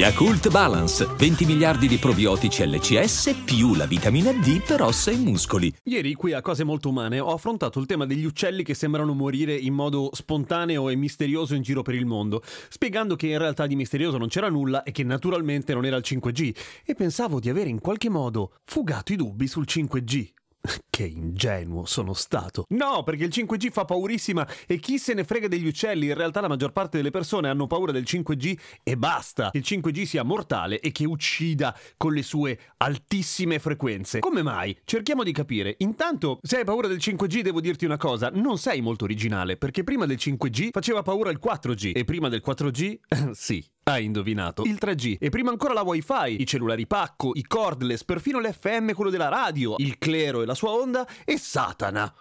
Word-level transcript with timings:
Yakult 0.00 0.48
Balance, 0.48 1.06
20 1.18 1.44
miliardi 1.44 1.86
di 1.86 1.98
probiotici 1.98 2.66
LCS 2.66 3.42
più 3.44 3.74
la 3.74 3.84
vitamina 3.84 4.32
D 4.32 4.64
per 4.66 4.80
ossa 4.80 5.10
e 5.10 5.16
muscoli. 5.16 5.70
Ieri 5.82 6.14
qui 6.14 6.32
a 6.32 6.40
Cose 6.40 6.64
Molto 6.64 6.88
Umane 6.88 7.20
ho 7.20 7.34
affrontato 7.34 7.78
il 7.78 7.84
tema 7.84 8.06
degli 8.06 8.24
uccelli 8.24 8.62
che 8.62 8.72
sembrano 8.72 9.12
morire 9.12 9.54
in 9.54 9.74
modo 9.74 10.08
spontaneo 10.14 10.88
e 10.88 10.96
misterioso 10.96 11.54
in 11.54 11.60
giro 11.60 11.82
per 11.82 11.94
il 11.94 12.06
mondo, 12.06 12.42
spiegando 12.70 13.14
che 13.14 13.26
in 13.26 13.36
realtà 13.36 13.66
di 13.66 13.76
misterioso 13.76 14.16
non 14.16 14.28
c'era 14.28 14.48
nulla 14.48 14.84
e 14.84 14.90
che 14.90 15.04
naturalmente 15.04 15.74
non 15.74 15.84
era 15.84 15.96
il 15.96 16.04
5G, 16.06 16.54
e 16.82 16.94
pensavo 16.94 17.38
di 17.38 17.50
avere 17.50 17.68
in 17.68 17.82
qualche 17.82 18.08
modo 18.08 18.52
fugato 18.64 19.12
i 19.12 19.16
dubbi 19.16 19.46
sul 19.46 19.66
5G. 19.68 20.39
Che 20.90 21.04
ingenuo 21.04 21.86
sono 21.86 22.12
stato. 22.12 22.64
No, 22.70 23.02
perché 23.04 23.24
il 23.24 23.30
5G 23.32 23.70
fa 23.70 23.84
paurissima 23.84 24.46
e 24.66 24.78
chi 24.78 24.98
se 24.98 25.14
ne 25.14 25.24
frega 25.24 25.48
degli 25.48 25.66
uccelli? 25.66 26.08
In 26.08 26.14
realtà 26.14 26.40
la 26.40 26.48
maggior 26.48 26.72
parte 26.72 26.98
delle 26.98 27.10
persone 27.10 27.48
hanno 27.48 27.66
paura 27.66 27.92
del 27.92 28.02
5G 28.02 28.58
e 28.82 28.96
basta. 28.96 29.50
Che 29.50 29.58
il 29.58 29.64
5G 29.66 30.04
sia 30.04 30.22
mortale 30.22 30.80
e 30.80 30.92
che 30.92 31.06
uccida 31.06 31.74
con 31.96 32.12
le 32.12 32.22
sue 32.22 32.58
altissime 32.78 33.58
frequenze. 33.58 34.18
Come 34.18 34.42
mai? 34.42 34.76
Cerchiamo 34.84 35.22
di 35.22 35.32
capire. 35.32 35.76
Intanto, 35.78 36.38
se 36.42 36.58
hai 36.58 36.64
paura 36.64 36.88
del 36.88 36.98
5G, 36.98 37.40
devo 37.40 37.60
dirti 37.60 37.86
una 37.86 37.96
cosa, 37.96 38.30
non 38.32 38.58
sei 38.58 38.82
molto 38.82 39.04
originale, 39.04 39.56
perché 39.56 39.84
prima 39.84 40.04
del 40.04 40.18
5G 40.20 40.68
faceva 40.72 41.02
paura 41.02 41.30
il 41.30 41.40
4G 41.42 41.92
e 41.94 42.04
prima 42.04 42.28
del 42.28 42.42
4G, 42.44 42.98
sì, 43.32 43.64
hai 43.90 44.04
indovinato. 44.04 44.62
Il 44.64 44.78
3G. 44.80 45.16
E 45.18 45.28
prima 45.30 45.50
ancora 45.50 45.72
la 45.72 45.82
Wi-Fi, 45.82 46.40
i 46.40 46.46
cellulari 46.46 46.86
pacco, 46.86 47.32
i 47.34 47.44
cordless, 47.46 48.04
perfino 48.04 48.40
l'FM, 48.40 48.92
quello 48.92 49.10
della 49.10 49.28
radio, 49.28 49.74
il 49.78 49.98
clero 49.98 50.42
e 50.42 50.46
la 50.46 50.54
sua 50.54 50.70
onda, 50.70 51.06
e 51.24 51.38
Satana. 51.38 52.12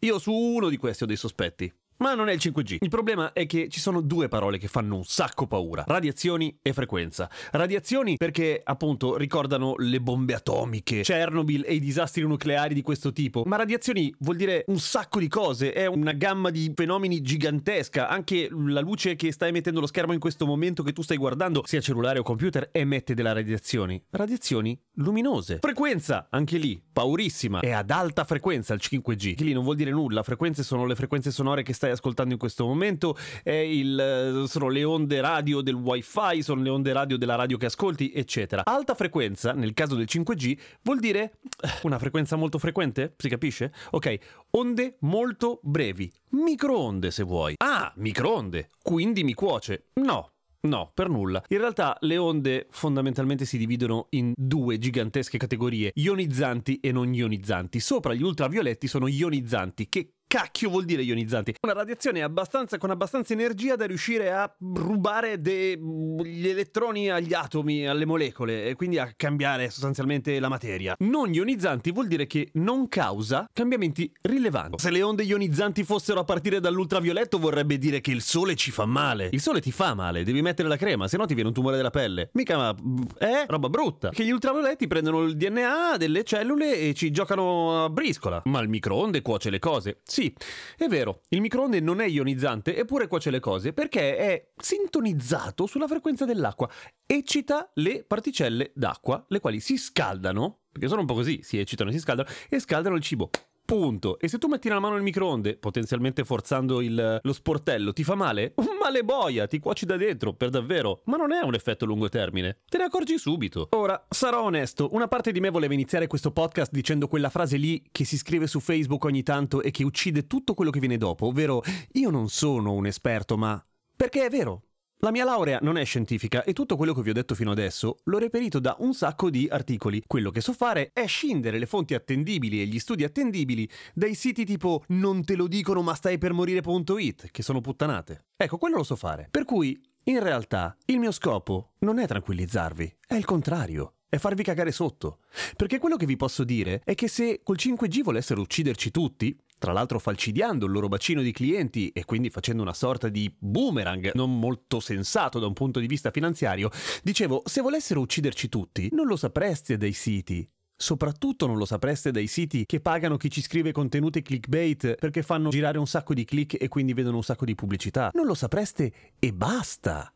Io 0.00 0.18
su 0.18 0.32
uno 0.32 0.68
di 0.68 0.76
questi 0.76 1.02
ho 1.02 1.06
dei 1.06 1.16
sospetti. 1.16 1.72
Ma 2.00 2.14
non 2.14 2.30
è 2.30 2.32
il 2.32 2.40
5G. 2.42 2.78
Il 2.80 2.88
problema 2.88 3.34
è 3.34 3.44
che 3.44 3.68
ci 3.68 3.78
sono 3.78 4.00
due 4.00 4.28
parole 4.28 4.56
che 4.56 4.68
fanno 4.68 4.96
un 4.96 5.04
sacco 5.04 5.46
paura: 5.46 5.84
radiazioni 5.86 6.58
e 6.62 6.72
frequenza. 6.72 7.30
Radiazioni 7.50 8.16
perché 8.16 8.58
appunto 8.64 9.18
ricordano 9.18 9.74
le 9.76 10.00
bombe 10.00 10.32
atomiche, 10.32 11.02
Chernobyl 11.02 11.64
e 11.66 11.74
i 11.74 11.78
disastri 11.78 12.22
nucleari 12.22 12.72
di 12.72 12.80
questo 12.80 13.12
tipo. 13.12 13.42
Ma 13.44 13.56
radiazioni 13.56 14.14
vuol 14.20 14.36
dire 14.36 14.64
un 14.68 14.78
sacco 14.78 15.18
di 15.18 15.28
cose, 15.28 15.72
è 15.72 15.84
una 15.84 16.12
gamma 16.12 16.48
di 16.48 16.72
fenomeni 16.74 17.20
gigantesca. 17.20 18.08
Anche 18.08 18.48
la 18.50 18.80
luce 18.80 19.14
che 19.14 19.30
sta 19.30 19.46
emettendo 19.46 19.80
lo 19.80 19.86
schermo 19.86 20.14
in 20.14 20.20
questo 20.20 20.46
momento 20.46 20.82
che 20.82 20.94
tu 20.94 21.02
stai 21.02 21.18
guardando, 21.18 21.62
sia 21.66 21.82
cellulare 21.82 22.18
o 22.18 22.22
computer, 22.22 22.70
emette 22.72 23.12
delle 23.12 23.34
radiazioni. 23.34 24.02
Radiazioni 24.08 24.80
luminose. 24.94 25.58
Frequenza, 25.60 26.28
anche 26.30 26.56
lì, 26.56 26.82
paurissima. 26.90 27.60
È 27.60 27.72
ad 27.72 27.90
alta 27.90 28.24
frequenza 28.24 28.72
il 28.72 28.80
5G. 28.82 29.34
Che 29.34 29.44
lì 29.44 29.52
non 29.52 29.64
vuol 29.64 29.76
dire 29.76 29.90
nulla, 29.90 30.22
frequenze 30.22 30.62
sono 30.62 30.86
le 30.86 30.94
frequenze 30.94 31.30
sonore 31.30 31.62
che 31.62 31.74
stai 31.74 31.89
ascoltando 31.90 32.32
in 32.32 32.38
questo 32.38 32.66
momento, 32.66 33.16
il, 33.44 34.44
sono 34.46 34.68
le 34.68 34.84
onde 34.84 35.20
radio 35.20 35.60
del 35.60 35.74
wifi, 35.74 36.42
sono 36.42 36.62
le 36.62 36.70
onde 36.70 36.92
radio 36.92 37.16
della 37.16 37.34
radio 37.34 37.56
che 37.56 37.66
ascolti, 37.66 38.12
eccetera. 38.12 38.62
Alta 38.64 38.94
frequenza, 38.94 39.52
nel 39.52 39.74
caso 39.74 39.94
del 39.94 40.06
5G, 40.08 40.58
vuol 40.82 41.00
dire 41.00 41.38
eh, 41.60 41.68
una 41.82 41.98
frequenza 41.98 42.36
molto 42.36 42.58
frequente, 42.58 43.14
si 43.16 43.28
capisce? 43.28 43.72
Ok, 43.90 44.18
onde 44.50 44.96
molto 45.00 45.60
brevi, 45.62 46.10
microonde 46.30 47.10
se 47.10 47.22
vuoi. 47.22 47.54
Ah, 47.58 47.92
microonde, 47.96 48.70
quindi 48.82 49.24
mi 49.24 49.34
cuoce. 49.34 49.86
No, 49.94 50.30
No, 50.62 50.90
per 50.92 51.08
nulla. 51.08 51.42
In 51.48 51.58
realtà 51.58 51.96
le 52.00 52.18
onde 52.18 52.66
fondamentalmente 52.70 53.46
si 53.46 53.56
dividono 53.56 54.08
in 54.10 54.32
due 54.36 54.78
gigantesche 54.78 55.38
categorie, 55.38 55.92
ionizzanti 55.94 56.80
e 56.80 56.92
non 56.92 57.14
ionizzanti. 57.14 57.80
Sopra 57.80 58.12
gli 58.12 58.22
ultravioletti 58.22 58.86
sono 58.86 59.06
ionizzanti, 59.06 59.88
che 59.88 60.12
cacchio 60.30 60.70
vuol 60.70 60.84
dire 60.84 61.02
ionizzanti? 61.02 61.56
Una 61.62 61.72
radiazione 61.72 62.22
abbastanza, 62.22 62.78
con 62.78 62.90
abbastanza 62.90 63.32
energia 63.32 63.74
da 63.74 63.84
riuscire 63.84 64.30
a 64.30 64.48
rubare 64.60 65.40
gli 65.40 66.46
elettroni 66.46 67.10
agli 67.10 67.34
atomi, 67.34 67.88
alle 67.88 68.04
molecole 68.04 68.66
e 68.66 68.76
quindi 68.76 68.98
a 68.98 69.12
cambiare 69.16 69.70
sostanzialmente 69.70 70.38
la 70.38 70.48
materia. 70.48 70.94
Non 71.00 71.34
ionizzanti 71.34 71.90
vuol 71.90 72.06
dire 72.06 72.28
che 72.28 72.50
non 72.54 72.86
causa 72.86 73.50
cambiamenti 73.52 74.08
rilevanti. 74.22 74.78
Se 74.78 74.92
le 74.92 75.02
onde 75.02 75.24
ionizzanti 75.24 75.82
fossero 75.82 76.20
a 76.20 76.24
partire 76.24 76.60
dall'ultravioletto 76.60 77.40
vorrebbe 77.40 77.76
dire 77.76 78.00
che 78.00 78.12
il 78.12 78.22
sole 78.22 78.54
ci 78.54 78.70
fa 78.70 78.86
male. 78.86 79.30
Il 79.32 79.40
sole 79.40 79.60
ti 79.60 79.72
fa 79.72 79.94
male, 79.94 80.22
devi 80.22 80.42
mettere 80.42 80.68
la 80.68 80.76
crema, 80.76 81.08
se 81.08 81.16
no 81.16 81.26
ti 81.26 81.34
viene 81.34 81.48
un 81.48 81.54
tumore 81.54 81.74
della 81.74 81.90
pelle. 81.90 82.30
Mica 82.34 82.56
ma 82.56 82.74
è 83.18 83.46
roba 83.48 83.68
brutta. 83.68 84.10
Che 84.10 84.24
gli 84.24 84.30
ultravioletti 84.30 84.86
prendono 84.86 85.22
il 85.22 85.36
DNA 85.36 85.96
delle 85.96 86.22
cellule 86.22 86.78
e 86.78 86.94
ci 86.94 87.10
giocano 87.10 87.82
a 87.82 87.90
briscola. 87.90 88.42
Ma 88.44 88.60
il 88.60 88.68
microonde 88.68 89.22
cuoce 89.22 89.50
le 89.50 89.58
cose. 89.58 89.98
Sì, 90.04 90.19
sì, 90.20 90.34
è 90.76 90.86
vero, 90.86 91.22
il 91.28 91.40
microonde 91.40 91.80
non 91.80 92.02
è 92.02 92.04
ionizzante 92.04 92.76
eppure 92.76 93.06
cuoce 93.06 93.30
le 93.30 93.40
cose 93.40 93.72
perché 93.72 94.18
è 94.18 94.50
sintonizzato 94.54 95.64
sulla 95.64 95.86
frequenza 95.86 96.26
dell'acqua, 96.26 96.68
eccita 97.06 97.70
le 97.76 98.04
particelle 98.04 98.72
d'acqua, 98.74 99.24
le 99.28 99.40
quali 99.40 99.60
si 99.60 99.78
scaldano, 99.78 100.64
perché 100.70 100.88
sono 100.88 101.00
un 101.00 101.06
po' 101.06 101.14
così, 101.14 101.40
si 101.42 101.58
eccitano 101.58 101.88
e 101.88 101.94
si 101.94 102.00
scaldano, 102.00 102.28
e 102.50 102.58
scaldano 102.58 102.96
il 102.96 103.02
cibo. 103.02 103.30
Punto. 103.70 104.18
E 104.18 104.26
se 104.26 104.38
tu 104.38 104.48
metti 104.48 104.68
la 104.68 104.80
mano 104.80 104.94
nel 104.94 105.04
microonde, 105.04 105.56
potenzialmente 105.56 106.24
forzando 106.24 106.80
il, 106.80 107.20
lo 107.22 107.32
sportello, 107.32 107.92
ti 107.92 108.02
fa 108.02 108.16
male? 108.16 108.54
Un 108.58 108.76
male 108.82 109.04
boia, 109.04 109.46
ti 109.46 109.60
cuoci 109.60 109.86
da 109.86 109.96
dentro, 109.96 110.32
per 110.32 110.50
davvero. 110.50 111.02
Ma 111.04 111.16
non 111.16 111.30
è 111.30 111.40
un 111.44 111.54
effetto 111.54 111.84
a 111.84 111.86
lungo 111.86 112.08
termine. 112.08 112.62
Te 112.68 112.78
ne 112.78 112.84
accorgi 112.84 113.16
subito. 113.16 113.68
Ora, 113.70 114.06
sarò 114.08 114.42
onesto, 114.42 114.88
una 114.90 115.06
parte 115.06 115.30
di 115.30 115.38
me 115.38 115.50
voleva 115.50 115.72
iniziare 115.72 116.08
questo 116.08 116.32
podcast 116.32 116.72
dicendo 116.72 117.06
quella 117.06 117.30
frase 117.30 117.58
lì 117.58 117.80
che 117.92 118.04
si 118.04 118.18
scrive 118.18 118.48
su 118.48 118.58
Facebook 118.58 119.04
ogni 119.04 119.22
tanto 119.22 119.62
e 119.62 119.70
che 119.70 119.84
uccide 119.84 120.26
tutto 120.26 120.54
quello 120.54 120.72
che 120.72 120.80
viene 120.80 120.96
dopo, 120.96 121.26
ovvero 121.26 121.62
io 121.92 122.10
non 122.10 122.28
sono 122.28 122.72
un 122.72 122.86
esperto, 122.86 123.36
ma... 123.36 123.64
Perché 123.94 124.24
è 124.24 124.30
vero, 124.30 124.69
la 125.02 125.10
mia 125.10 125.24
laurea 125.24 125.58
non 125.62 125.78
è 125.78 125.84
scientifica 125.84 126.44
e 126.44 126.52
tutto 126.52 126.76
quello 126.76 126.92
che 126.92 127.00
vi 127.00 127.10
ho 127.10 127.14
detto 127.14 127.34
fino 127.34 127.50
adesso 127.50 128.00
l'ho 128.04 128.18
reperito 128.18 128.58
da 128.58 128.76
un 128.80 128.92
sacco 128.92 129.30
di 129.30 129.48
articoli. 129.50 130.02
Quello 130.06 130.30
che 130.30 130.42
so 130.42 130.52
fare 130.52 130.90
è 130.92 131.06
scindere 131.06 131.58
le 131.58 131.64
fonti 131.64 131.94
attendibili 131.94 132.60
e 132.60 132.66
gli 132.66 132.78
studi 132.78 133.04
attendibili 133.04 133.68
dai 133.94 134.14
siti 134.14 134.44
tipo 134.44 134.84
non 134.88 135.24
te 135.24 135.36
lo 135.36 135.46
dicono 135.46 135.80
ma 135.80 135.94
stai 135.94 136.18
per 136.18 136.34
morire.it, 136.34 137.30
che 137.30 137.42
sono 137.42 137.62
puttanate. 137.62 138.26
Ecco, 138.36 138.58
quello 138.58 138.76
lo 138.76 138.82
so 138.82 138.96
fare. 138.96 139.28
Per 139.30 139.44
cui, 139.44 139.80
in 140.04 140.22
realtà, 140.22 140.76
il 140.86 140.98
mio 140.98 141.12
scopo 141.12 141.72
non 141.78 141.98
è 141.98 142.06
tranquillizzarvi, 142.06 142.96
è 143.06 143.14
il 143.14 143.24
contrario 143.24 143.94
è 144.10 144.18
farvi 144.18 144.42
cagare 144.42 144.72
sotto. 144.72 145.20
Perché 145.56 145.78
quello 145.78 145.96
che 145.96 146.04
vi 146.04 146.16
posso 146.16 146.42
dire 146.42 146.82
è 146.84 146.94
che 146.94 147.06
se 147.06 147.40
col 147.44 147.56
5G 147.56 148.02
volessero 148.02 148.40
ucciderci 148.40 148.90
tutti, 148.90 149.38
tra 149.60 149.72
l'altro 149.72 149.98
falcidiando 149.98 150.64
il 150.64 150.72
loro 150.72 150.88
bacino 150.88 151.20
di 151.20 151.32
clienti 151.32 151.90
e 151.90 152.06
quindi 152.06 152.30
facendo 152.30 152.62
una 152.62 152.72
sorta 152.72 153.10
di 153.10 153.32
boomerang 153.38 154.12
non 154.14 154.38
molto 154.38 154.80
sensato 154.80 155.38
da 155.38 155.46
un 155.46 155.52
punto 155.52 155.80
di 155.80 155.86
vista 155.86 156.10
finanziario, 156.10 156.70
dicevo, 157.02 157.42
se 157.44 157.60
volessero 157.60 158.00
ucciderci 158.00 158.48
tutti, 158.48 158.88
non 158.92 159.06
lo 159.06 159.16
sapreste 159.16 159.76
dai 159.76 159.92
siti. 159.92 160.48
Soprattutto 160.74 161.46
non 161.46 161.58
lo 161.58 161.66
sapreste 161.66 162.10
dai 162.10 162.26
siti 162.26 162.64
che 162.64 162.80
pagano 162.80 163.18
chi 163.18 163.30
ci 163.30 163.42
scrive 163.42 163.70
contenuti 163.70 164.22
clickbait 164.22 164.94
perché 164.94 165.22
fanno 165.22 165.50
girare 165.50 165.76
un 165.76 165.86
sacco 165.86 166.14
di 166.14 166.24
click 166.24 166.56
e 166.58 166.68
quindi 166.68 166.94
vedono 166.94 167.16
un 167.16 167.22
sacco 167.22 167.44
di 167.44 167.54
pubblicità. 167.54 168.10
Non 168.14 168.24
lo 168.24 168.34
sapreste 168.34 168.90
e 169.18 169.32
basta. 169.34 170.10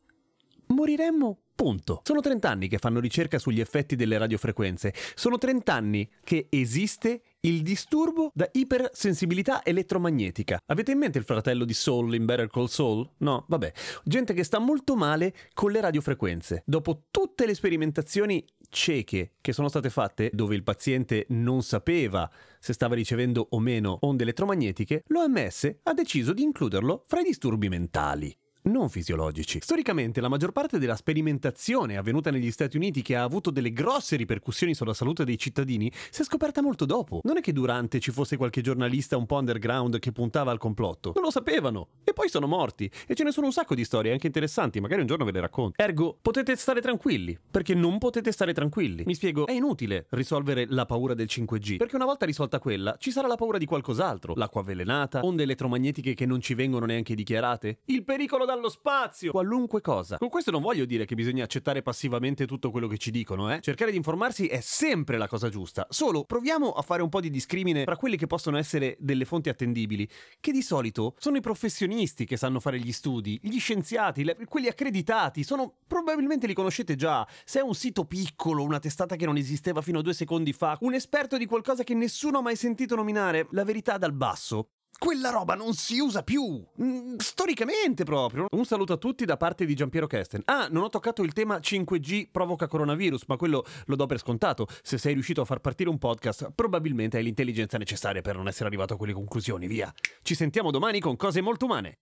Moriremmo 0.69 1.41
Punto. 1.55 2.01
Sono 2.03 2.21
30 2.21 2.51
anni 2.51 2.69
che 2.69 2.79
fanno 2.79 2.99
ricerca 2.99 3.39
sugli 3.39 3.61
effetti 3.61 3.95
delle 3.95 4.19
radiofrequenze. 4.19 4.93
Sono 5.15 5.39
30 5.39 5.73
anni 5.73 6.11
che 6.25 6.49
esiste 6.51 7.23
il 7.45 7.63
disturbo 7.63 8.31
da 8.33 8.49
ipersensibilità 8.53 9.65
elettromagnetica. 9.65 10.59
Avete 10.67 10.93
in 10.93 10.99
mente 10.99 11.19
il 11.19 11.25
fratello 11.25 11.65
di 11.65 11.75
Soul 11.75 12.15
in 12.15 12.25
Better 12.25 12.49
Call 12.49 12.67
Saul? 12.67 13.09
No? 13.19 13.45
Vabbè. 13.49 13.73
Gente 14.05 14.33
che 14.33 14.45
sta 14.45 14.59
molto 14.59 14.97
male 14.97 15.35
con 15.53 15.71
le 15.71 15.81
radiofrequenze. 15.81 16.63
Dopo 16.65 17.05
tutte 17.11 17.47
le 17.47 17.55
sperimentazioni 17.55 18.45
cieche 18.71 19.35
che 19.41 19.53
sono 19.53 19.69
state 19.69 19.91
fatte, 19.91 20.31
dove 20.33 20.55
il 20.55 20.63
paziente 20.63 21.27
non 21.31 21.63
sapeva 21.63 22.31
se 22.59 22.73
stava 22.73 22.95
ricevendo 22.95 23.47
o 23.51 23.61
meno 23.61 23.99
onde 24.01 24.23
elettromagnetiche, 24.23 25.03
l'OMS 25.09 25.77
ha 25.83 25.93
deciso 25.93 26.33
di 26.33 26.43
includerlo 26.43 27.05
fra 27.07 27.21
i 27.21 27.25
disturbi 27.25 27.69
mentali. 27.69 28.35
Non 28.65 28.89
fisiologici. 28.89 29.59
Storicamente 29.61 30.21
la 30.21 30.29
maggior 30.29 30.53
parte 30.53 30.79
della 30.79 30.97
sperimentazione 30.97 31.97
avvenuta 31.97 32.31
negli 32.31 32.51
Stati 32.51 32.77
Uniti 32.77 33.03
che 33.03 33.17
ha 33.17 33.23
avuto 33.23 33.51
delle 33.51 33.73
grosse 33.73 34.17
ripercussioni 34.17 34.75
sulla 34.75 34.95
salute 34.95 35.25
dei 35.25 35.39
cittadini 35.39 35.91
si 36.11 36.23
è 36.23 36.25
scoperta 36.25 36.63
molto 36.63 36.85
dopo. 36.85 37.21
Non 37.25 37.37
è 37.37 37.41
che 37.41 37.53
durante 37.53 38.01
ci 38.01 38.11
fosse 38.11 38.37
qualche 38.37 38.63
giornalista 38.63 39.17
un 39.17 39.27
po' 39.27 39.37
underground 39.37 39.99
che 39.99 40.13
puntava 40.13 40.51
al 40.51 40.59
complotto. 40.59 41.13
Non 41.15 41.25
lo 41.25 41.31
sapevano. 41.31 41.89
E 42.05 42.13
poi 42.13 42.29
sono 42.29 42.47
morti. 42.47 42.91
E 43.07 43.15
ce 43.15 43.25
ne 43.25 43.33
sono 43.33 43.47
un 43.47 43.53
sacco 43.53 43.75
di 43.75 43.85
storie 43.85 44.13
anche 44.13 44.27
interessanti, 44.27 44.81
magari 44.81 45.01
un 45.01 45.07
giorno 45.07 45.25
ve 45.25 45.33
le 45.33 45.41
racconto. 45.41 45.83
Ergo, 45.83 46.17
potete 46.21 46.57
stare 46.57 46.81
tranquilli, 46.81 47.39
perché 47.51 47.75
non 47.75 47.99
potete 47.99 48.33
stare 48.33 48.53
tranquilli. 48.53 49.03
Mi 49.05 49.15
spiego, 49.15 49.47
è 49.47 49.53
inutile 49.53 50.07
risolvere 50.11 50.67
la 50.69 50.87
paura 50.87 51.15
del 51.15 51.27
5G, 51.29 51.77
perché 51.77 51.97
una 51.97 52.05
volta 52.05 52.25
risolta 52.25 52.59
quella, 52.59 52.97
ci 52.99 53.11
sarà 53.11 53.27
la 53.27 53.37
paura 53.37 53.59
di 53.59 53.67
qualcos'altro. 53.67 54.35
L'acqua 54.37 54.63
avvelenata, 54.63 55.21
onde 55.23 55.43
elettromagnetiche 55.43 56.15
che 56.15 56.27
non 56.27 56.41
ci 56.41 56.55
vengono 56.55 56.87
neanche 56.87 57.15
dichiarate, 57.15 57.79
il 57.87 58.05
pericolo 58.05 58.45
dallo 58.55 58.69
spazio, 58.69 59.33
qualunque 59.33 59.81
cosa. 59.81 60.19
Con 60.19 60.29
questo 60.29 60.51
non 60.51 60.63
voglio 60.63 60.85
dire 60.85 61.05
che 61.05 61.15
bisogna 61.15 61.45
accettare 61.45 61.83
passivamente 61.83 62.47
tutto 62.47 62.71
quello 62.71 62.87
che 62.87 62.99
ci 62.99 63.11
dicono, 63.11 63.53
eh. 63.53 63.61
Cercare 63.61 63.91
di 63.91 63.97
informarsi 63.97 64.47
è 64.47 64.61
sempre 64.61 65.19
la 65.19 65.29
cosa 65.29 65.49
giusta. 65.49 65.87
Solo 65.91 66.25
proviamo 66.25 66.73
a 66.73 66.83
fare 66.83 67.03
un 67.03 67.09
po' 67.09 67.21
di 67.21 67.31
discrimine 67.31 67.85
tra 67.85 67.97
quelli 67.97 68.17
che 68.17 68.27
possono 68.27 68.57
essere 68.57 68.97
delle 69.01 69.25
fonti 69.25 69.49
attendibili, 69.49 70.09
che 70.41 70.53
di 70.53 70.63
solito 70.63 71.15
sono 71.19 71.37
i 71.37 71.41
professionisti 71.41 72.25
che 72.25 72.37
sanno 72.37 72.61
fare 72.61 72.79
gli 72.79 72.93
studi, 72.93 73.39
gli 73.43 73.59
scienziati, 73.59 74.25
le, 74.25 74.37
quelli 74.49 74.69
accreditati, 74.69 75.43
sono 75.43 75.75
probabilmente 75.87 76.47
li 76.47 76.55
conoscete 76.55 76.95
già. 76.95 77.27
Se 77.45 77.59
è 77.59 77.63
un 77.63 77.75
sito 77.75 78.05
piccolo, 78.05 78.63
una 78.63 78.79
testata 78.79 79.17
che 79.17 79.27
non 79.27 79.37
esisteva 79.37 79.83
fino 79.83 79.99
a 79.99 80.03
due 80.03 80.15
secondi 80.15 80.53
fa, 80.53 80.77
un 80.81 80.95
esperto 80.95 81.37
di 81.37 81.47
qualcosa 81.47 81.83
che 81.83 81.95
nessuno 81.95 82.39
ha 82.39 82.43
mai 82.43 82.57
sentito 82.57 82.95
nominare, 82.95 83.49
la 83.51 83.65
verità 83.65 83.99
dal 83.99 84.13
basso 84.13 84.69
quella 85.05 85.29
roba 85.29 85.55
non 85.55 85.75
si 85.75 85.99
usa 85.99 86.23
più. 86.23 86.65
Mm, 86.83 87.17
storicamente 87.19 88.05
proprio. 88.05 88.47
Un 88.53 88.65
saluto 88.65 88.95
a 88.95 88.97
tutti 88.97 89.27
da 89.27 89.37
parte 89.37 89.67
di 89.67 89.75
Giampiero 89.75 90.07
Kesten. 90.07 90.41
Ah, 90.47 90.67
non 90.71 90.83
ho 90.83 90.89
toccato 90.89 91.23
il 91.23 91.35
tema 91.35 91.59
5G 91.59 92.29
provoca 92.33 92.67
coronavirus, 92.67 93.25
ma 93.27 93.37
quello 93.37 93.67
lo 93.85 93.97
do 93.97 94.07
per 94.07 94.19
scontato. 94.19 94.67
Se 94.83 94.97
sei 94.97 95.13
riuscito 95.13 95.43
a 95.43 95.45
far 95.45 95.61
partire 95.61 95.91
un 95.91 95.99
podcast, 95.99 96.53
probabilmente 96.55 97.19
hai 97.19 97.23
l'intelligenza 97.23 97.77
necessaria 97.77 98.23
per 98.23 98.37
non 98.37 98.49
essere 98.49 98.67
arrivato 98.67 98.95
a 98.95 98.97
quelle 98.97 99.13
conclusioni, 99.13 99.67
via. 99.67 99.93
Ci 100.23 100.35
sentiamo 100.35 100.71
domani 100.71 101.01
con 101.01 101.17
cose 101.17 101.43
molto 101.43 101.67
umane. 101.67 101.99